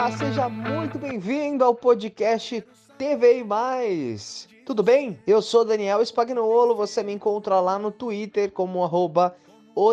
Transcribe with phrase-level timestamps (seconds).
[0.00, 2.64] Olá, seja muito bem-vindo ao podcast
[2.96, 4.48] TV Mais.
[4.64, 5.18] Tudo bem?
[5.26, 9.36] Eu sou Daniel Spagnuolo, você me encontra lá no Twitter como arroba
[9.74, 9.92] o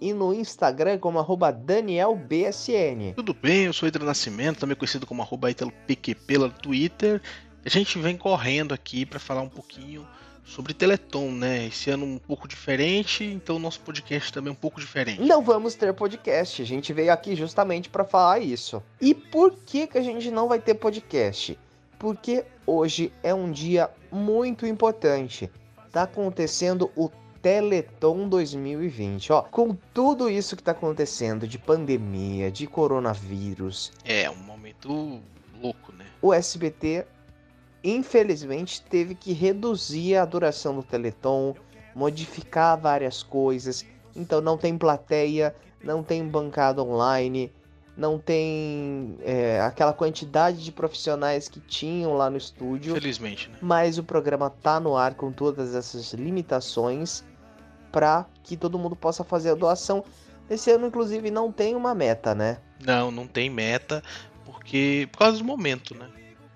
[0.00, 3.14] e no Instagram como arroba DanielBSN.
[3.16, 7.20] Tudo bem, eu sou Hidro Nascimento, também conhecido como arroba PQP lá no Twitter.
[7.66, 10.06] A gente vem correndo aqui para falar um pouquinho
[10.44, 11.66] sobre Teleton, né?
[11.66, 15.20] Esse ano um pouco diferente, então o nosso podcast também é um pouco diferente.
[15.20, 18.82] Não vamos ter podcast, a gente veio aqui justamente para falar isso.
[19.00, 21.58] E por que que a gente não vai ter podcast?
[21.98, 25.50] Porque hoje é um dia muito importante.
[25.90, 27.10] Tá acontecendo o
[27.42, 29.32] Teleton 2020.
[29.32, 33.92] Ó, com tudo isso que tá acontecendo de pandemia, de coronavírus.
[34.04, 35.20] É, um momento
[35.60, 36.06] louco, né?
[36.20, 37.06] O SBT
[37.82, 41.54] infelizmente teve que reduzir a duração do Teleton,
[41.94, 43.84] modificar várias coisas.
[44.14, 47.52] Então não tem plateia, não tem bancada online,
[47.96, 52.94] não tem é, aquela quantidade de profissionais que tinham lá no estúdio.
[52.94, 53.58] Felizmente, né?
[53.60, 57.24] Mas o programa tá no ar com todas essas limitações
[57.90, 60.04] para que todo mundo possa fazer a doação.
[60.48, 62.58] Esse ano, inclusive, não tem uma meta, né?
[62.84, 64.02] Não, não tem meta,
[64.44, 66.08] porque por causa do momento, né?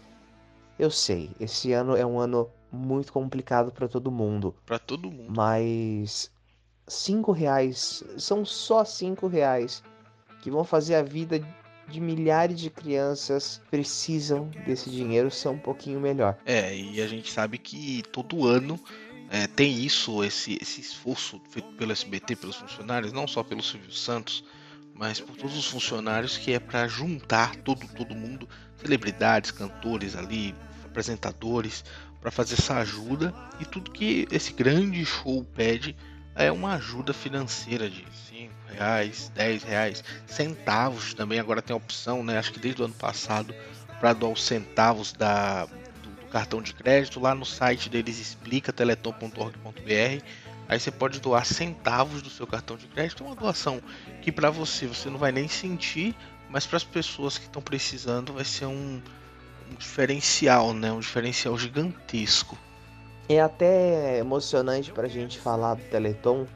[0.79, 4.56] Eu sei, esse ano é um ano muito complicado para todo mundo.
[4.66, 5.34] Para todo mundo.
[5.35, 6.31] Mas
[6.88, 9.84] cinco reais são só cinco reais
[10.41, 11.45] que vão fazer a vida
[11.89, 16.38] de milhares de crianças precisam desse dinheiro ser um pouquinho melhor.
[16.45, 18.79] É, e a gente sabe que todo ano
[19.29, 23.91] é, tem isso, esse, esse esforço feito pelo SBT, pelos funcionários, não só pelo Silvio
[23.91, 24.41] Santos,
[25.01, 28.47] mas por todos os funcionários, que é para juntar todo, todo mundo,
[28.78, 30.53] celebridades, cantores ali,
[30.85, 31.84] apresentadores,
[32.22, 33.34] para fazer essa ajuda.
[33.59, 35.95] E tudo que esse grande show pede
[36.35, 41.39] é uma ajuda financeira de 5 reais, 10 reais, centavos também.
[41.39, 42.38] Agora tem a opção, né?
[42.38, 43.56] Acho que desde o ano passado,
[44.00, 47.19] para doar os centavos da, do, do cartão de crédito.
[47.19, 50.23] Lá no site deles explica teleton.org.br.
[50.72, 53.22] Aí você pode doar centavos do seu cartão de crédito.
[53.22, 53.82] É uma doação
[54.22, 56.16] que para você você não vai nem sentir,
[56.50, 59.02] mas para as pessoas que estão precisando vai ser um,
[59.70, 60.90] um diferencial, né?
[60.90, 62.58] Um diferencial gigantesco.
[63.28, 66.48] É até emocionante pra gente falar do Teleton,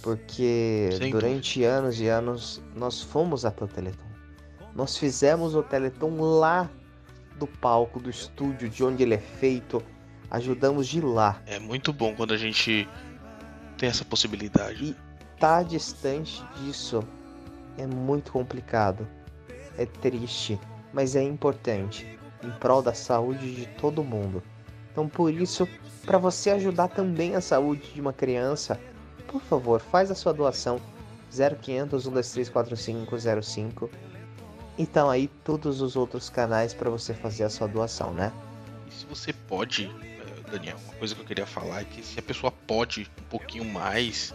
[0.00, 4.08] porque Sem durante anos e anos nós fomos até o Teleton.
[4.74, 6.70] Nós fizemos o Teleton lá
[7.36, 9.82] do palco, do estúdio, de onde ele é feito.
[10.30, 11.42] Ajudamos de lá.
[11.44, 12.88] É muito bom quando a gente
[13.80, 14.84] tem essa possibilidade.
[14.84, 14.96] E
[15.40, 17.02] tá distante disso
[17.78, 19.08] é muito complicado.
[19.78, 20.60] É triste,
[20.92, 24.42] mas é importante em prol da saúde de todo mundo.
[24.92, 25.66] Então, por isso,
[26.04, 28.78] para você ajudar também a saúde de uma criança,
[29.26, 30.78] por favor, faz a sua doação
[31.32, 33.88] 0500 1234505.
[34.76, 38.32] Então aí todos os outros canais para você fazer a sua doação, né?
[38.88, 39.90] E se você pode,
[40.50, 43.64] Daniel, uma coisa que eu queria falar é que se a pessoa pode um pouquinho
[43.64, 44.34] mais,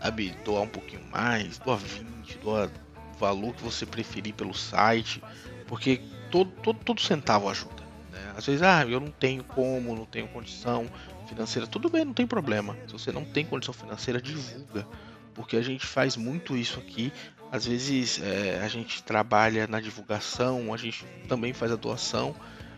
[0.00, 5.22] sabe, doar um pouquinho mais, doar 20, doar o valor que você preferir pelo site,
[5.66, 6.00] porque
[6.30, 7.82] todo, todo, todo centavo ajuda.
[8.12, 8.34] Né?
[8.36, 10.86] Às vezes, ah, eu não tenho como, não tenho condição
[11.26, 12.76] financeira, tudo bem, não tem problema.
[12.86, 14.86] Se você não tem condição financeira, divulga,
[15.34, 17.12] porque a gente faz muito isso aqui.
[17.50, 22.34] Às vezes eh, a gente trabalha na divulgação, a gente também faz a doação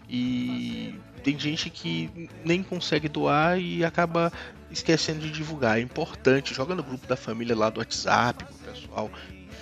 [0.09, 4.33] e tem gente que nem consegue doar e acaba
[4.71, 5.79] esquecendo de divulgar.
[5.79, 9.11] É importante, joga no grupo da família lá do WhatsApp, pro pessoal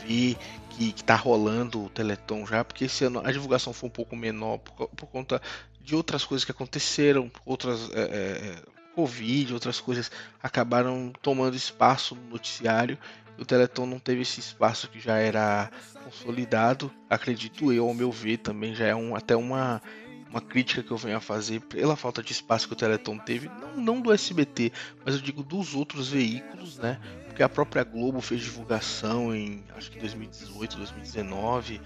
[0.06, 0.36] ver
[0.70, 4.14] que, que tá rolando o Teleton já, porque esse ano a divulgação foi um pouco
[4.14, 5.40] menor por, por conta
[5.80, 8.56] de outras coisas que aconteceram, outras é, é,
[8.94, 10.10] Covid, outras coisas
[10.42, 12.98] acabaram tomando espaço no noticiário.
[13.38, 15.70] O Teleton não teve esse espaço que já era
[16.02, 19.82] consolidado, acredito eu, ao meu ver, também já é um, até uma,
[20.30, 23.48] uma crítica que eu venho a fazer pela falta de espaço que o Teleton teve,
[23.48, 24.72] não, não do SBT,
[25.04, 26.98] mas eu digo dos outros veículos, né?
[27.26, 31.80] Porque a própria Globo fez divulgação em acho que 2018, 2019.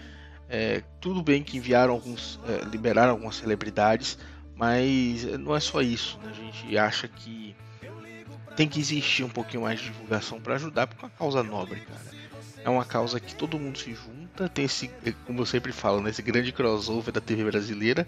[0.49, 4.19] É, tudo bem que enviaram alguns, é, liberaram algumas celebridades,
[4.57, 6.19] mas não é só isso.
[6.23, 6.31] Né?
[6.31, 7.55] A gente acha que
[8.57, 11.81] tem que existir um pouquinho mais de divulgação para ajudar, porque é uma causa nobre,
[11.81, 12.01] cara.
[12.65, 14.91] É uma causa que todo mundo se junta, tem esse,
[15.27, 18.07] como eu sempre falo, né, grande crossover da TV brasileira,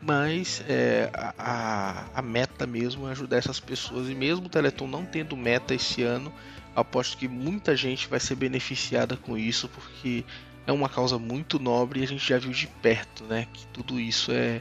[0.00, 5.04] mas é, a, a, meta mesmo é ajudar essas pessoas, e mesmo o Teleton não
[5.04, 6.32] tendo meta esse ano,
[6.76, 10.24] aposto que muita gente vai ser beneficiada com isso, porque
[10.66, 13.98] é uma causa muito nobre e a gente já viu de perto, né, que tudo
[13.98, 14.60] isso é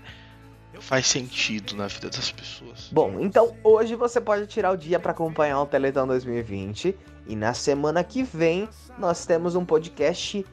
[0.81, 2.89] faz sentido na vida das pessoas.
[2.91, 6.95] Bom, então hoje você pode tirar o dia para acompanhar o Teleton 2020
[7.27, 10.45] e na semana que vem nós temos um podcast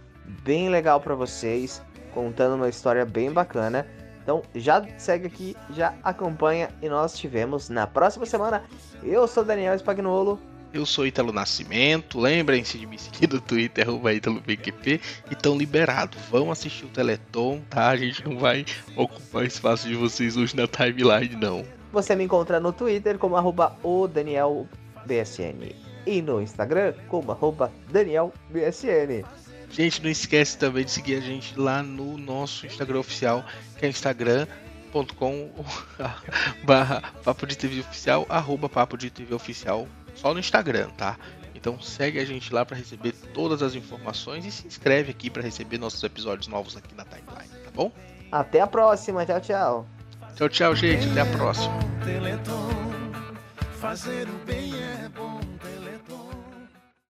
[0.42, 1.82] bem legal para vocês,
[2.12, 3.86] contando uma história bem bacana.
[4.22, 8.64] Então já segue aqui, já acompanha e nós tivemos na próxima semana.
[9.02, 10.40] Eu sou Daniel Spagnolo
[10.74, 12.20] eu sou Italo Nascimento.
[12.20, 15.00] Lembrem-se de me seguir no Twitter, ItaloBQP.
[15.30, 16.20] E estão liberados.
[16.28, 17.88] Vão assistir o Teleton, tá?
[17.90, 18.66] A gente não vai
[18.96, 21.64] ocupar espaço de vocês hoje na timeline, não.
[21.92, 23.76] Você me encontra no Twitter como arroba.
[26.06, 29.24] E no Instagram como arroba Daniel BSN.
[29.70, 33.44] Gente, não esquece também de seguir a gente lá no nosso Instagram oficial,
[33.78, 34.46] que é Instagram
[35.16, 35.50] com
[36.62, 41.16] barra papo de TV oficial arroba papo de TV oficial só no Instagram, tá?
[41.54, 45.42] Então segue a gente lá para receber todas as informações e se inscreve aqui para
[45.42, 47.90] receber nossos episódios novos aqui na timeline, tá bom?
[48.30, 49.86] Até a próxima, tchau, tchau.
[50.36, 51.74] Tchau, tchau, gente, até a próxima.